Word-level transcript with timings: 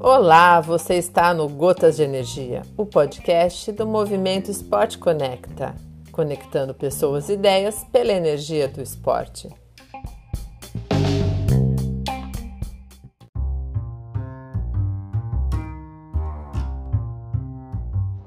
Olá, 0.00 0.60
você 0.60 0.94
está 0.94 1.34
no 1.34 1.48
Gotas 1.48 1.96
de 1.96 2.04
Energia, 2.04 2.62
o 2.76 2.86
podcast 2.86 3.72
do 3.72 3.86
Movimento 3.86 4.50
Esporte 4.50 4.98
Conecta, 4.98 5.74
conectando 6.12 6.72
pessoas 6.72 7.28
e 7.28 7.32
ideias 7.32 7.84
pela 7.92 8.12
energia 8.12 8.68
do 8.68 8.80
esporte. 8.80 9.48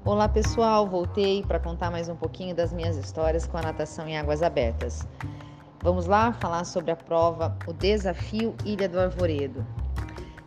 Olá 0.04 0.28
pessoal, 0.28 0.86
voltei 0.86 1.44
para 1.44 1.60
contar 1.60 1.89
mais 1.89 2.10
um 2.10 2.16
pouquinho 2.16 2.54
das 2.54 2.73
minhas 2.73 2.98
histórias 2.98 3.48
com 3.48 3.57
a 3.57 3.62
natação 3.62 4.07
em 4.07 4.18
águas 4.18 4.44
abertas. 4.44 5.07
Vamos 5.82 6.07
lá 6.07 6.34
falar 6.34 6.66
sobre 6.66 6.92
a 6.92 6.96
prova 6.96 7.57
O 7.65 7.71
Desafio 7.71 8.54
Ilha 8.65 8.89
do 8.89 9.00
Arvoredo. 9.00 9.65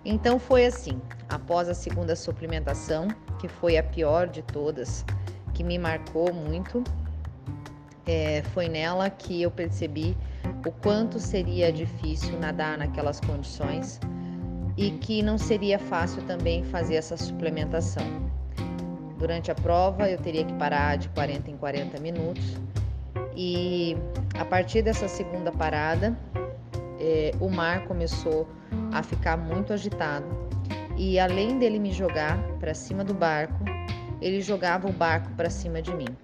Então 0.04 0.38
foi 0.38 0.66
assim: 0.66 1.00
após 1.27 1.70
a 1.70 1.74
segunda 1.74 2.14
suplementação, 2.14 3.09
que 3.40 3.48
foi 3.48 3.78
a 3.78 3.82
pior 3.82 4.28
de 4.28 4.42
todas, 4.42 5.06
que 5.54 5.64
me 5.64 5.78
marcou 5.78 6.34
muito, 6.34 6.84
é, 8.06 8.42
foi 8.52 8.68
nela 8.68 9.09
que 9.09 9.40
eu 9.40 9.50
percebi 9.50 10.14
o 10.66 10.70
quanto 10.70 11.18
seria 11.18 11.73
difícil 11.73 12.38
nadar 12.38 12.76
naquelas 12.76 13.18
condições 13.18 13.98
e 14.76 14.90
que 14.90 15.23
não 15.23 15.38
seria 15.38 15.78
fácil 15.78 16.23
também 16.24 16.62
fazer 16.64 16.96
essa 16.96 17.16
suplementação. 17.16 18.04
Durante 19.18 19.51
a 19.51 19.54
prova 19.54 20.10
eu 20.10 20.18
teria 20.18 20.45
que 20.45 20.52
parar 20.54 20.96
de 20.96 21.09
40 21.10 21.51
em 21.51 21.56
40 21.56 22.01
minutos 22.01 22.60
e 23.36 23.96
a 24.38 24.45
partir 24.45 24.82
dessa 24.82 25.09
segunda 25.09 25.50
parada 25.50 26.16
é, 27.00 27.32
o 27.40 27.48
mar 27.48 27.84
começou 27.86 28.48
a 28.93 29.02
ficar 29.02 29.37
muito 29.37 29.73
agitado 29.73 30.26
e 30.96 31.18
além 31.18 31.59
dele 31.59 31.79
me 31.79 31.92
jogar 31.92 32.38
para 32.60 32.74
cima 32.74 33.02
do 33.02 33.15
barco, 33.15 33.65
ele 34.20 34.40
jogava 34.40 34.88
o 34.88 34.92
barco 34.92 35.30
para 35.32 35.51
cima 35.51 35.82
de 35.82 35.92
mim. 35.95 36.16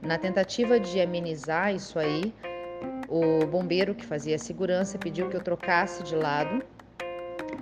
Na 0.00 0.16
tentativa 0.16 0.80
de 0.80 1.00
amenizar 1.00 1.74
isso 1.74 1.98
aí, 1.98 2.34
o 3.08 3.44
bombeiro 3.46 3.94
que 3.94 4.06
fazia 4.06 4.36
a 4.36 4.38
segurança 4.38 4.96
pediu 4.96 5.28
que 5.28 5.36
eu 5.36 5.42
trocasse 5.42 6.02
de 6.02 6.14
lado 6.14 6.62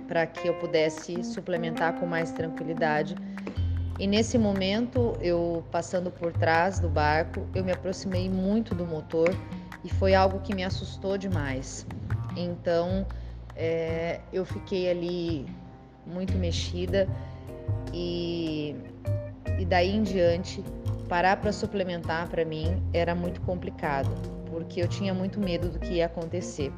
para 0.07 0.25
que 0.25 0.47
eu 0.47 0.53
pudesse 0.55 1.23
suplementar 1.23 1.99
com 1.99 2.05
mais 2.05 2.31
tranquilidade. 2.31 3.15
E 3.99 4.07
nesse 4.07 4.37
momento, 4.37 5.17
eu 5.19 5.63
passando 5.71 6.09
por 6.09 6.31
trás 6.31 6.79
do 6.79 6.87
barco, 6.87 7.45
eu 7.53 7.63
me 7.65 7.71
aproximei 7.73 8.29
muito 8.29 8.73
do 8.73 8.85
motor 8.85 9.29
e 9.83 9.89
foi 9.89 10.15
algo 10.15 10.39
que 10.39 10.55
me 10.55 10.63
assustou 10.63 11.17
demais. 11.17 11.85
Então, 12.37 13.05
é, 13.57 14.21
eu 14.31 14.45
fiquei 14.45 14.89
ali 14.89 15.45
muito 16.07 16.37
mexida 16.37 17.09
e, 17.93 18.73
e 19.59 19.65
daí 19.65 19.93
em 19.93 20.03
diante 20.03 20.63
parar 21.09 21.35
para 21.37 21.51
suplementar 21.51 22.29
para 22.29 22.45
mim 22.45 22.81
era 22.93 23.13
muito 23.13 23.41
complicado 23.41 24.09
porque 24.49 24.81
eu 24.81 24.87
tinha 24.87 25.13
muito 25.13 25.39
medo 25.39 25.69
do 25.69 25.79
que 25.79 25.95
ia 25.95 26.05
acontecer. 26.05 26.71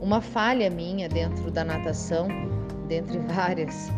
Uma 0.00 0.20
falha 0.20 0.70
minha 0.70 1.08
dentro 1.08 1.50
da 1.50 1.64
natação, 1.64 2.28
dentre 2.88 3.18
várias, 3.32 3.90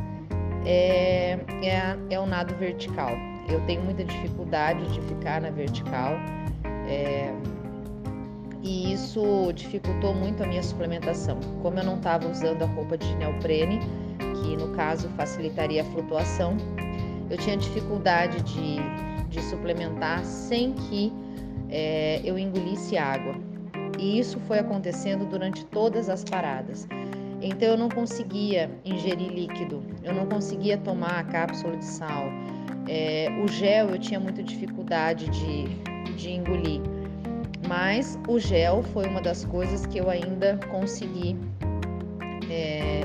é, 0.64 1.38
é, 1.62 1.96
é 2.10 2.20
o 2.20 2.26
nado 2.26 2.54
vertical. 2.56 3.10
Eu 3.48 3.60
tenho 3.66 3.82
muita 3.82 4.04
dificuldade 4.04 4.84
de 4.92 5.00
ficar 5.02 5.40
na 5.40 5.50
vertical. 5.50 6.14
É, 6.88 7.32
e 8.62 8.92
isso 8.92 9.52
dificultou 9.52 10.14
muito 10.14 10.42
a 10.42 10.46
minha 10.46 10.62
suplementação. 10.62 11.38
Como 11.62 11.78
eu 11.78 11.84
não 11.84 11.96
estava 11.96 12.28
usando 12.28 12.62
a 12.62 12.66
roupa 12.66 12.96
de 12.96 13.14
neoprene, 13.16 13.80
que 14.18 14.56
no 14.56 14.68
caso 14.74 15.08
facilitaria 15.10 15.82
a 15.82 15.84
flutuação, 15.84 16.56
eu 17.28 17.36
tinha 17.38 17.56
dificuldade 17.56 18.40
de, 18.42 18.76
de 19.28 19.42
suplementar 19.42 20.24
sem 20.24 20.72
que 20.74 21.12
é, 21.70 22.20
eu 22.24 22.38
engolisse 22.38 22.96
água. 22.96 23.34
E 23.98 24.18
isso 24.18 24.38
foi 24.40 24.58
acontecendo 24.58 25.24
durante 25.28 25.64
todas 25.66 26.08
as 26.08 26.22
paradas. 26.22 26.86
Então 27.42 27.68
eu 27.68 27.76
não 27.76 27.88
conseguia 27.88 28.70
ingerir 28.84 29.30
líquido, 29.32 29.82
eu 30.02 30.14
não 30.14 30.26
conseguia 30.26 30.78
tomar 30.78 31.18
a 31.18 31.24
cápsula 31.24 31.76
de 31.76 31.84
sal. 31.84 32.26
É, 32.88 33.28
o 33.44 33.48
gel 33.48 33.90
eu 33.90 33.98
tinha 33.98 34.18
muita 34.18 34.42
dificuldade 34.42 35.28
de, 35.28 35.64
de 36.14 36.30
engolir 36.30 36.80
mas 37.72 38.18
o 38.28 38.38
gel 38.38 38.82
foi 38.82 39.06
uma 39.06 39.20
das 39.22 39.44
coisas 39.44 39.86
que 39.86 39.98
eu 39.98 40.10
ainda 40.10 40.58
consegui 40.70 41.36
é, 42.50 43.02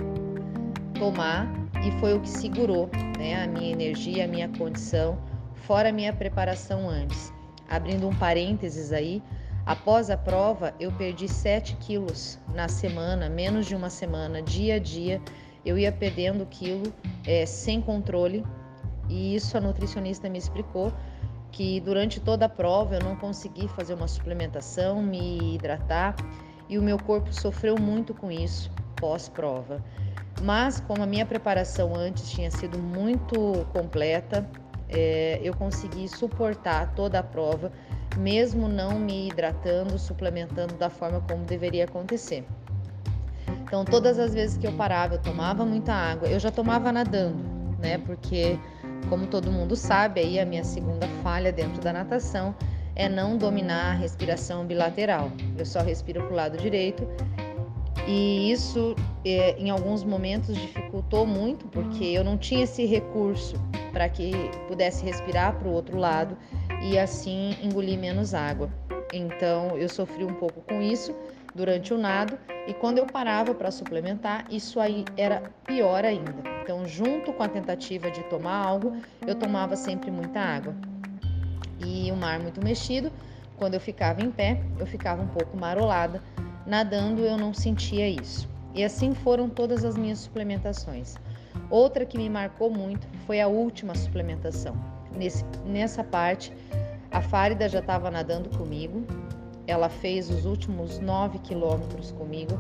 tomar 1.00 1.48
e 1.86 1.92
foi 2.00 2.16
o 2.16 2.20
que 2.20 2.30
segurou 2.30 2.90
né, 3.18 3.44
a 3.44 3.48
minha 3.48 3.72
energia, 3.72 4.26
a 4.26 4.28
minha 4.28 4.50
condição, 4.50 5.18
fora 5.54 5.88
a 5.90 5.92
minha 5.92 6.12
preparação 6.12 6.90
antes. 6.90 7.32
Abrindo 7.70 8.08
um 8.08 8.16
parênteses 8.16 8.92
aí, 8.92 9.22
após 9.68 10.10
a 10.10 10.18
prova 10.18 10.74
eu 10.80 10.92
perdi 10.94 11.28
7 11.28 11.76
quilos 11.76 12.40
na 12.56 12.68
semana, 12.68 13.30
menos 13.30 13.66
de 13.66 13.76
uma 13.76 13.90
semana, 13.90 14.42
dia 14.42 14.76
a 14.76 14.80
dia, 14.80 15.22
eu 15.66 15.78
ia 15.78 15.92
perdendo 15.92 16.46
quilo 16.46 16.94
é, 17.26 17.46
sem 17.46 17.82
controle 17.82 18.46
e 19.10 19.36
isso 19.36 19.58
a 19.58 19.62
nutricionista 19.62 20.30
me 20.30 20.38
explicou 20.38 20.94
que 21.52 21.82
durante 21.82 22.20
toda 22.20 22.46
a 22.46 22.50
prova 22.50 22.96
eu 22.96 23.04
não 23.04 23.16
consegui 23.16 23.68
fazer 23.68 23.94
uma 23.94 24.08
suplementação, 24.08 25.02
me 25.02 25.56
hidratar 25.56 26.16
e 26.70 26.78
o 26.78 26.82
meu 26.82 26.98
corpo 26.98 27.34
sofreu 27.34 27.78
muito 27.78 28.14
com 28.14 28.32
isso 28.32 28.72
pós-prova. 28.96 29.84
Mas 30.42 30.80
como 30.80 31.04
a 31.04 31.06
minha 31.06 31.26
preparação 31.26 31.96
antes 31.96 32.30
tinha 32.30 32.52
sido 32.52 32.78
muito 32.78 33.66
completa, 33.74 34.48
é, 34.90 35.40
eu 35.44 35.54
consegui 35.56 36.08
suportar 36.08 36.94
toda 36.96 37.20
a 37.20 37.24
prova, 37.24 37.72
mesmo 38.16 38.68
não 38.68 39.00
me 39.00 39.28
hidratando, 39.28 39.98
suplementando 39.98 40.76
da 40.76 40.90
forma 40.90 41.22
como 41.22 41.44
deveria 41.44 41.86
acontecer. 41.86 42.46
Então, 43.64 43.84
todas 43.84 44.18
as 44.18 44.34
vezes 44.34 44.58
que 44.58 44.66
eu 44.66 44.72
parava, 44.74 45.16
eu 45.16 45.22
tomava 45.22 45.66
muita 45.66 45.94
água. 45.94 46.28
Eu 46.28 46.40
já 46.40 46.50
tomava 46.50 46.92
nadando, 46.92 47.44
né? 47.80 47.98
Porque 47.98 48.58
como 49.10 49.28
todo 49.28 49.52
mundo 49.52 49.76
sabe, 49.76 50.22
aí 50.22 50.40
a 50.40 50.46
minha 50.46 50.64
segunda 50.64 51.08
falha 51.22 51.52
dentro 51.52 51.82
da 51.82 51.92
natação 51.94 52.56
é 52.96 53.08
não 53.08 53.38
dominar 53.38 53.92
a 53.92 53.94
respiração 53.94 54.66
bilateral. 54.66 55.32
Eu 55.58 55.66
só 55.66 55.82
respiro 55.82 56.22
para 56.24 56.34
o 56.34 56.36
lado 56.36 56.58
direito 56.58 57.08
e 58.08 58.52
isso 58.52 58.96
é, 59.26 59.58
em 59.60 59.70
alguns 59.70 60.04
momentos 60.04 60.56
dificultou 60.56 61.26
muito 61.26 61.68
porque 61.68 62.06
eu 62.06 62.24
não 62.24 62.38
tinha 62.38 62.64
esse 62.64 62.86
recurso 62.86 63.56
para 63.98 64.08
que 64.10 64.32
pudesse 64.68 65.04
respirar 65.04 65.56
para 65.56 65.68
o 65.68 65.72
outro 65.72 65.98
lado 65.98 66.38
e 66.84 67.00
assim 67.00 67.58
engolir 67.64 67.98
menos 67.98 68.36
água. 68.36 68.70
Então 69.12 69.76
eu 69.76 69.90
sofri 69.90 70.24
um 70.24 70.36
pouco 70.36 70.62
com 70.62 70.80
isso 70.80 71.16
durante 71.56 71.96
o 71.96 71.98
nado 71.98 72.38
e 72.68 72.76
quando 72.76 73.00
eu 73.00 73.08
parava 73.08 73.56
para 73.56 73.72
suplementar, 73.72 74.46
isso 74.52 74.80
aí 74.80 75.04
era 75.18 75.42
pior 75.66 76.06
ainda. 76.06 76.36
Então, 76.62 76.86
junto 76.86 77.34
com 77.34 77.42
a 77.42 77.50
tentativa 77.50 78.12
de 78.12 78.22
tomar 78.26 78.58
algo, 78.58 78.96
eu 79.26 79.34
tomava 79.34 79.76
sempre 79.76 80.12
muita 80.12 80.42
água. 80.42 80.76
E 81.84 82.12
o 82.12 82.16
mar 82.16 82.40
muito 82.40 82.64
mexido, 82.64 83.12
quando 83.56 83.74
eu 83.74 83.80
ficava 83.80 84.22
em 84.22 84.30
pé, 84.30 84.62
eu 84.78 84.86
ficava 84.86 85.24
um 85.24 85.28
pouco 85.28 85.58
marolada. 85.58 86.22
Nadando, 86.68 87.22
eu 87.22 87.36
não 87.36 87.52
sentia 87.52 88.08
isso. 88.08 88.48
E 88.76 88.84
assim 88.84 89.16
foram 89.16 89.50
todas 89.50 89.84
as 89.84 89.98
minhas 89.98 90.20
suplementações. 90.20 91.16
Outra 91.70 92.06
que 92.06 92.18
me 92.18 92.30
marcou 92.30 92.70
muito 92.70 93.08
foi 93.26 93.42
a 93.42 93.48
última 93.48 93.96
suplementação. 93.96 94.76
Nesse, 95.16 95.44
nessa 95.66 96.04
parte, 96.04 96.54
a 97.12 97.22
Fárida 97.22 97.68
já 97.68 97.80
estava 97.80 98.12
nadando 98.12 98.50
comigo, 98.58 99.06
ela 99.66 99.90
fez 99.90 100.30
os 100.30 100.46
últimos 100.46 101.00
nove 101.00 101.40
quilômetros 101.40 102.12
comigo 102.12 102.58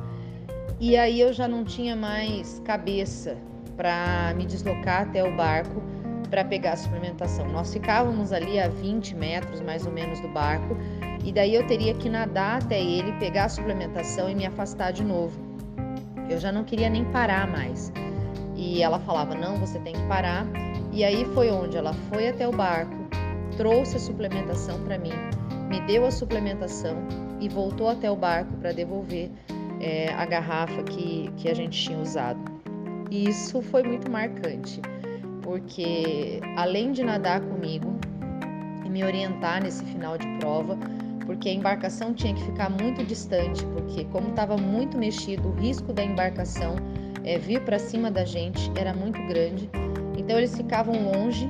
e 0.80 0.96
aí 0.96 1.20
eu 1.20 1.34
já 1.34 1.48
não 1.48 1.64
tinha 1.64 1.96
mais 1.96 2.62
cabeça 2.64 3.38
para 3.76 4.34
me 4.36 4.46
deslocar 4.46 5.04
até 5.04 5.24
o 5.24 5.36
barco 5.36 5.82
para 6.30 6.44
pegar 6.44 6.74
a 6.74 6.78
suplementação. 6.78 7.48
Nós 7.50 7.72
ficávamos 7.74 8.32
ali 8.32 8.60
a 8.60 8.68
20 8.68 9.16
metros 9.16 9.62
mais 9.62 9.86
ou 9.86 9.92
menos 9.92 10.20
do 10.20 10.28
barco 10.28 10.78
e 11.24 11.32
daí 11.32 11.56
eu 11.56 11.66
teria 11.66 11.94
que 11.94 12.10
nadar 12.10 12.62
até 12.62 12.80
ele, 12.80 13.12
pegar 13.14 13.46
a 13.46 13.50
suplementação 13.50 14.30
e 14.30 14.36
me 14.36 14.46
afastar 14.46 14.92
de 14.92 15.04
novo. 15.04 15.40
Eu 16.30 16.40
já 16.40 16.52
não 16.52 16.64
queria 16.64 16.90
nem 16.90 17.06
parar 17.06 17.48
mais. 17.48 17.92
E 18.58 18.82
ela 18.82 19.00
falava: 19.00 19.36
"Não, 19.36 19.56
você 19.58 19.80
tem 19.80 19.94
que 19.94 20.08
parar". 20.08 20.46
E 20.92 21.04
aí 21.04 21.24
foi 21.34 21.50
onde 21.52 21.78
ela 21.78 21.94
foi 22.10 22.28
até 22.28 22.48
o 22.48 22.52
barco, 22.52 22.96
trouxe 23.56 23.98
a 23.98 24.00
suplementação 24.00 24.82
para 24.84 24.98
mim 24.98 25.14
me 25.68 25.82
deu 25.82 26.06
a 26.06 26.12
suplementação 26.12 26.96
e 27.40 27.50
voltou 27.50 27.90
até 27.90 28.10
o 28.10 28.16
barco 28.16 28.52
para 28.58 28.72
devolver 28.72 29.30
é, 29.80 30.12
a 30.14 30.26
garrafa 30.26 30.82
que, 30.84 31.30
que 31.38 31.50
a 31.50 31.54
gente 31.54 31.80
tinha 31.80 32.00
usado. 32.00 32.40
E 33.12 33.30
isso 33.30 33.62
foi 33.62 33.84
muito 33.84 34.10
marcante, 34.10 34.82
porque 35.42 36.40
além 36.56 36.92
de 36.92 37.04
nadar 37.04 37.42
comigo 37.42 37.96
e 38.86 38.90
me 38.90 39.04
orientar 39.04 39.62
nesse 39.62 39.84
final 39.86 40.18
de 40.18 40.28
prova, 40.40 40.78
porque 41.26 41.50
a 41.50 41.54
embarcação 41.54 42.14
tinha 42.14 42.34
que 42.34 42.44
ficar 42.44 42.70
muito 42.70 43.04
distante, 43.04 43.66
porque 43.68 44.06
como 44.06 44.30
estava 44.30 44.56
muito 44.58 44.98
mexido, 44.98 45.50
o 45.50 45.52
risco 45.52 45.92
da 45.92 46.04
embarcação 46.04 46.76
é, 47.28 47.38
vir 47.38 47.62
para 47.62 47.78
cima 47.78 48.10
da 48.10 48.24
gente 48.24 48.72
era 48.80 48.94
muito 48.94 49.22
grande. 49.28 49.70
Então 50.18 50.38
eles 50.38 50.56
ficavam 50.56 51.12
longe 51.12 51.50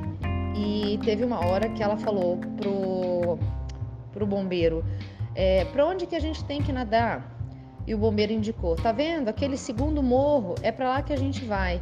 e 0.55 0.99
teve 1.05 1.23
uma 1.23 1.45
hora 1.45 1.69
que 1.69 1.83
ela 1.83 1.95
falou 1.95 2.39
pro, 2.57 3.37
pro 4.11 4.25
bombeiro, 4.25 4.83
é, 5.35 5.65
para 5.65 5.85
onde 5.85 6.07
que 6.07 6.15
a 6.15 6.19
gente 6.19 6.43
tem 6.45 6.63
que 6.63 6.73
nadar? 6.73 7.37
E 7.85 7.93
o 7.93 7.97
bombeiro 7.97 8.33
indicou, 8.33 8.75
tá 8.75 8.91
vendo? 8.91 9.29
Aquele 9.29 9.55
segundo 9.55 10.01
morro 10.01 10.55
é 10.63 10.71
para 10.71 10.89
lá 10.89 11.01
que 11.03 11.13
a 11.13 11.15
gente 11.15 11.45
vai. 11.45 11.79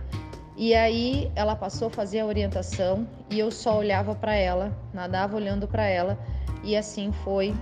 E 0.58 0.76
aí 0.76 1.32
ela 1.34 1.56
passou 1.56 1.88
a 1.88 1.92
fazer 1.92 2.20
a 2.20 2.26
orientação 2.26 3.08
e 3.30 3.40
eu 3.40 3.50
só 3.50 3.78
olhava 3.78 4.14
para 4.14 4.36
ela, 4.36 4.78
nadava 4.94 5.38
olhando 5.38 5.68
para 5.68 5.86
ela 5.86 6.20
e 6.64 6.76
assim 6.76 7.14
foi 7.24 7.56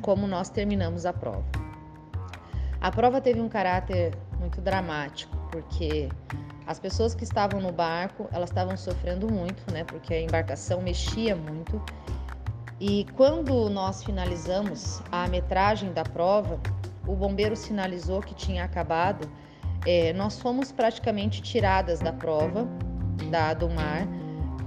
como 0.00 0.28
nós 0.28 0.48
terminamos 0.48 1.04
a 1.04 1.12
prova. 1.12 1.44
A 2.80 2.90
prova 2.90 3.20
teve 3.20 3.40
um 3.40 3.48
caráter 3.48 4.14
muito 4.40 4.60
dramático, 4.60 5.41
porque 5.52 6.08
as 6.66 6.80
pessoas 6.80 7.14
que 7.14 7.22
estavam 7.22 7.60
no 7.60 7.70
barco, 7.70 8.28
elas 8.32 8.48
estavam 8.48 8.76
sofrendo 8.76 9.30
muito, 9.30 9.70
né? 9.70 9.84
Porque 9.84 10.14
a 10.14 10.20
embarcação 10.20 10.80
mexia 10.80 11.36
muito. 11.36 11.80
E 12.80 13.06
quando 13.14 13.68
nós 13.68 14.02
finalizamos 14.02 15.02
a 15.12 15.28
metragem 15.28 15.92
da 15.92 16.02
prova, 16.02 16.58
o 17.06 17.14
bombeiro 17.14 17.54
sinalizou 17.54 18.20
que 18.20 18.34
tinha 18.34 18.64
acabado. 18.64 19.30
É, 19.86 20.12
nós 20.14 20.40
fomos 20.40 20.72
praticamente 20.72 21.42
tiradas 21.42 22.00
da 22.00 22.12
prova 22.12 22.66
da, 23.30 23.52
do 23.52 23.68
mar. 23.68 24.08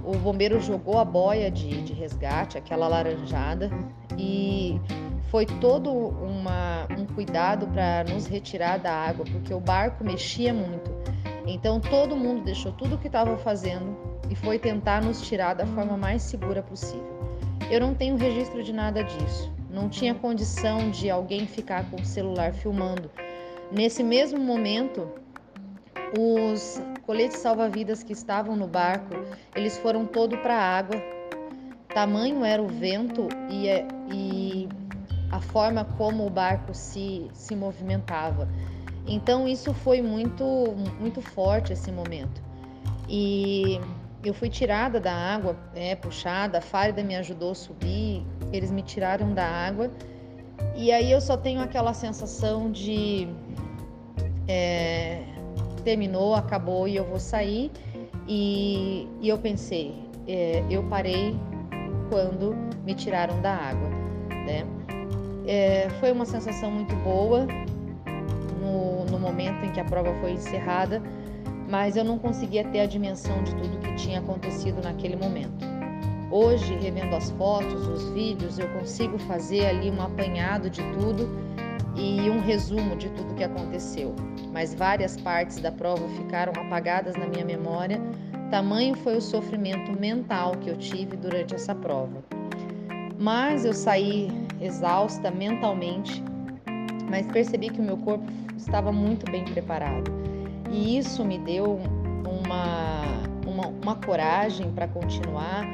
O 0.04 0.16
bombeiro 0.16 0.60
jogou 0.60 0.98
a 0.98 1.04
boia 1.04 1.50
de, 1.50 1.82
de 1.82 1.92
resgate, 1.92 2.56
aquela 2.56 2.86
laranjada, 2.86 3.68
e 4.16 4.80
foi 5.30 5.46
todo 5.46 5.90
uma, 5.92 6.86
um 6.96 7.06
cuidado 7.06 7.66
para 7.68 8.04
nos 8.04 8.26
retirar 8.26 8.78
da 8.78 8.92
água, 8.92 9.24
porque 9.24 9.52
o 9.52 9.60
barco 9.60 10.04
mexia 10.04 10.52
muito. 10.54 10.90
Então 11.46 11.80
todo 11.80 12.16
mundo 12.16 12.44
deixou 12.44 12.72
tudo 12.72 12.96
o 12.96 12.98
que 12.98 13.06
estava 13.06 13.36
fazendo 13.38 13.96
e 14.30 14.34
foi 14.34 14.58
tentar 14.58 15.02
nos 15.02 15.20
tirar 15.22 15.54
da 15.54 15.66
forma 15.66 15.96
mais 15.96 16.22
segura 16.22 16.62
possível. 16.62 17.16
Eu 17.70 17.80
não 17.80 17.94
tenho 17.94 18.16
registro 18.16 18.62
de 18.62 18.72
nada 18.72 19.02
disso. 19.02 19.52
Não 19.70 19.88
tinha 19.88 20.14
condição 20.14 20.90
de 20.90 21.10
alguém 21.10 21.46
ficar 21.46 21.88
com 21.90 21.96
o 21.96 22.04
celular 22.04 22.52
filmando. 22.52 23.10
Nesse 23.70 24.02
mesmo 24.02 24.38
momento, 24.38 25.08
os 26.18 26.80
coletes 27.04 27.38
salva-vidas 27.38 28.02
que 28.02 28.12
estavam 28.12 28.56
no 28.56 28.66
barco, 28.66 29.14
eles 29.54 29.76
foram 29.78 30.06
todo 30.06 30.38
para 30.38 30.54
a 30.54 30.78
água. 30.78 30.96
Tamanho 31.88 32.44
era 32.44 32.62
o 32.62 32.68
vento 32.68 33.28
e, 33.50 33.68
e 34.12 34.68
a 35.30 35.40
forma 35.40 35.84
como 35.96 36.26
o 36.26 36.30
barco 36.30 36.72
se, 36.74 37.28
se 37.32 37.54
movimentava. 37.56 38.48
Então 39.06 39.46
isso 39.46 39.72
foi 39.72 40.02
muito 40.02 40.44
muito 40.98 41.20
forte 41.20 41.72
esse 41.72 41.92
momento. 41.92 42.42
E 43.08 43.80
eu 44.24 44.34
fui 44.34 44.48
tirada 44.48 44.98
da 44.98 45.12
água, 45.12 45.56
é, 45.74 45.94
puxada, 45.94 46.58
a 46.58 46.60
Farida 46.60 47.02
me 47.02 47.14
ajudou 47.16 47.52
a 47.52 47.54
subir, 47.54 48.24
eles 48.52 48.70
me 48.70 48.82
tiraram 48.82 49.32
da 49.32 49.46
água. 49.46 49.90
E 50.74 50.90
aí 50.90 51.10
eu 51.10 51.20
só 51.20 51.36
tenho 51.36 51.60
aquela 51.60 51.94
sensação 51.94 52.70
de 52.70 53.28
é, 54.48 55.22
terminou, 55.84 56.34
acabou 56.34 56.88
e 56.88 56.96
eu 56.96 57.04
vou 57.04 57.20
sair. 57.20 57.70
E, 58.28 59.08
e 59.20 59.28
eu 59.28 59.38
pensei, 59.38 59.94
é, 60.26 60.64
eu 60.68 60.82
parei 60.84 61.36
quando 62.10 62.56
me 62.84 62.94
tiraram 62.94 63.40
da 63.40 63.54
água, 63.54 63.88
né? 64.44 64.66
É, 65.46 65.88
foi 66.00 66.10
uma 66.10 66.26
sensação 66.26 66.70
muito 66.70 66.94
boa 66.96 67.46
no, 68.60 69.04
no 69.04 69.18
momento 69.18 69.64
em 69.64 69.70
que 69.70 69.78
a 69.78 69.84
prova 69.84 70.12
foi 70.20 70.32
encerrada, 70.32 71.00
mas 71.68 71.96
eu 71.96 72.04
não 72.04 72.18
conseguia 72.18 72.64
ter 72.64 72.80
a 72.80 72.86
dimensão 72.86 73.42
de 73.44 73.54
tudo 73.54 73.78
que 73.78 73.94
tinha 73.94 74.18
acontecido 74.18 74.82
naquele 74.82 75.14
momento. 75.16 75.64
Hoje, 76.30 76.74
revendo 76.74 77.14
as 77.14 77.30
fotos, 77.30 77.86
os 77.86 78.10
vídeos, 78.10 78.58
eu 78.58 78.68
consigo 78.70 79.16
fazer 79.18 79.66
ali 79.66 79.90
um 79.90 80.02
apanhado 80.02 80.68
de 80.68 80.82
tudo 80.92 81.28
e 81.94 82.28
um 82.28 82.40
resumo 82.40 82.96
de 82.96 83.08
tudo 83.10 83.34
que 83.34 83.44
aconteceu. 83.44 84.14
Mas 84.52 84.74
várias 84.74 85.16
partes 85.16 85.58
da 85.60 85.70
prova 85.70 86.06
ficaram 86.08 86.52
apagadas 86.60 87.14
na 87.14 87.26
minha 87.26 87.44
memória, 87.44 88.00
tamanho 88.50 88.96
foi 88.96 89.16
o 89.16 89.20
sofrimento 89.20 89.92
mental 89.92 90.52
que 90.56 90.68
eu 90.68 90.76
tive 90.76 91.16
durante 91.16 91.54
essa 91.54 91.74
prova. 91.74 92.24
Mas 93.18 93.64
eu 93.64 93.72
saí 93.72 94.45
exausta 94.60 95.30
mentalmente, 95.30 96.22
mas 97.08 97.26
percebi 97.26 97.70
que 97.70 97.80
o 97.80 97.82
meu 97.82 97.96
corpo 97.98 98.24
estava 98.56 98.90
muito 98.92 99.30
bem 99.30 99.44
preparado. 99.44 100.10
E 100.70 100.98
isso 100.98 101.24
me 101.24 101.38
deu 101.38 101.78
uma, 102.44 103.02
uma, 103.46 103.66
uma 103.68 103.94
coragem 103.96 104.72
para 104.72 104.88
continuar. 104.88 105.64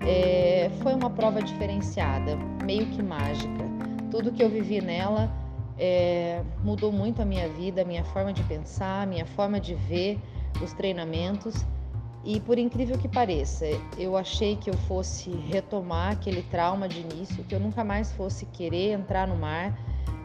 É, 0.00 0.70
foi 0.82 0.94
uma 0.94 1.10
prova 1.10 1.42
diferenciada, 1.42 2.36
meio 2.64 2.86
que 2.86 3.02
mágica. 3.02 3.64
Tudo 4.10 4.30
que 4.30 4.42
eu 4.42 4.48
vivi 4.48 4.80
nela 4.80 5.30
é, 5.78 6.42
mudou 6.62 6.92
muito 6.92 7.20
a 7.20 7.24
minha 7.24 7.48
vida, 7.48 7.82
a 7.82 7.84
minha 7.84 8.04
forma 8.04 8.32
de 8.32 8.42
pensar, 8.44 9.02
a 9.02 9.06
minha 9.06 9.26
forma 9.26 9.58
de 9.58 9.74
ver 9.74 10.18
os 10.62 10.72
treinamentos 10.72 11.66
e 12.26 12.40
por 12.40 12.58
incrível 12.58 12.98
que 12.98 13.06
pareça, 13.06 13.66
eu 13.96 14.16
achei 14.16 14.56
que 14.56 14.68
eu 14.68 14.74
fosse 14.88 15.30
retomar 15.30 16.14
aquele 16.14 16.42
trauma 16.42 16.88
de 16.88 16.98
início, 16.98 17.44
que 17.44 17.54
eu 17.54 17.60
nunca 17.60 17.84
mais 17.84 18.10
fosse 18.12 18.44
querer 18.46 18.94
entrar 18.94 19.28
no 19.28 19.36
mar. 19.36 19.78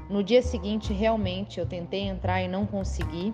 No 0.09 0.23
dia 0.23 0.41
seguinte, 0.41 0.91
realmente, 0.91 1.59
eu 1.59 1.65
tentei 1.65 2.01
entrar 2.07 2.41
e 2.41 2.47
não 2.47 2.65
consegui, 2.65 3.31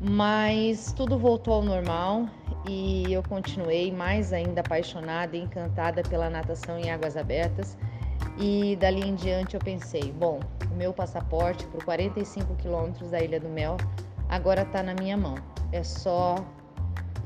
mas 0.00 0.94
tudo 0.94 1.18
voltou 1.18 1.52
ao 1.52 1.62
normal 1.62 2.26
e 2.66 3.12
eu 3.12 3.22
continuei 3.22 3.92
mais 3.92 4.32
ainda 4.32 4.62
apaixonada 4.62 5.36
e 5.36 5.40
encantada 5.40 6.02
pela 6.02 6.30
natação 6.30 6.78
em 6.78 6.90
águas 6.90 7.18
abertas. 7.18 7.76
E 8.38 8.76
dali 8.76 9.06
em 9.06 9.14
diante 9.14 9.56
eu 9.56 9.60
pensei, 9.60 10.10
bom, 10.12 10.40
o 10.72 10.74
meu 10.74 10.94
passaporte 10.94 11.66
para 11.66 11.84
45 11.84 12.54
quilômetros 12.54 13.10
da 13.10 13.20
Ilha 13.20 13.38
do 13.38 13.48
Mel 13.50 13.76
agora 14.26 14.62
está 14.62 14.82
na 14.82 14.94
minha 14.94 15.18
mão. 15.18 15.34
É 15.70 15.82
só 15.82 16.36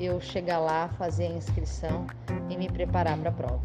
eu 0.05 0.21
chegar 0.21 0.59
lá, 0.59 0.89
fazer 0.99 1.27
a 1.27 1.31
inscrição 1.31 2.07
e 2.51 2.57
me 2.57 2.69
preparar 2.69 3.17
para 3.19 3.31
a 3.31 3.33
prova. 3.33 3.63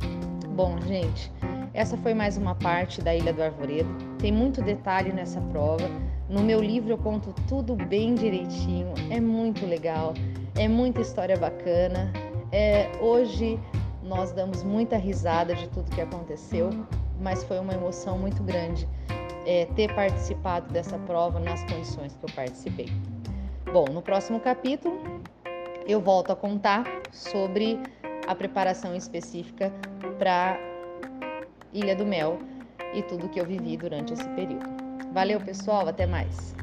Bom, 0.50 0.80
gente, 0.82 1.32
essa 1.74 1.98
foi 1.98 2.14
mais 2.14 2.38
uma 2.38 2.56
parte 2.56 3.02
da 3.02 3.16
Ilha 3.16 3.34
do 3.34 3.42
Arvoredo. 3.44 3.90
Tem 4.20 4.32
muito 4.32 4.62
detalhe 4.62 5.12
nessa 5.12 5.42
prova. 5.42 5.90
No 6.30 6.42
meu 6.42 6.62
livro 6.62 6.92
eu 6.92 6.98
conto 6.98 7.34
tudo 7.48 7.76
bem 7.76 8.16
direitinho. 8.16 8.94
É 9.10 9.20
muito 9.20 9.66
legal, 9.66 10.14
é 10.56 10.68
muita 10.68 11.02
história 11.02 11.38
bacana. 11.38 12.12
É, 12.52 12.90
hoje 13.02 13.60
nós 14.04 14.32
damos 14.32 14.64
muita 14.64 14.98
risada 14.98 15.54
de 15.54 15.68
tudo 15.70 15.92
que 15.92 16.02
aconteceu, 16.02 16.70
mas 17.20 17.44
foi 17.44 17.60
uma 17.60 17.74
emoção 17.74 18.18
muito 18.18 18.42
grande 18.44 18.88
é, 19.46 19.66
ter 19.76 19.94
participado 19.94 20.72
dessa 20.72 20.98
prova 21.00 21.40
nas 21.40 21.62
condições 21.64 22.16
que 22.16 22.26
eu 22.26 22.36
participei. 22.36 22.88
Bom, 23.72 23.86
no 23.92 24.02
próximo 24.02 24.40
capítulo 24.40 25.22
eu 25.88 26.02
volto 26.02 26.32
a 26.32 26.36
contar 26.36 26.84
sobre 27.12 27.80
a 28.28 28.36
preparação 28.36 28.96
específica 28.96 29.72
para 30.20 30.60
Ilha 31.72 31.96
do 31.96 32.06
Mel 32.06 32.40
e 32.94 33.02
tudo 33.04 33.30
que 33.30 33.40
eu 33.40 33.46
vivi 33.46 33.78
durante 33.78 34.14
esse 34.14 34.28
período. 34.30 34.68
Valeu, 35.14 35.40
pessoal, 35.40 35.88
até 35.88 36.06
mais. 36.06 36.54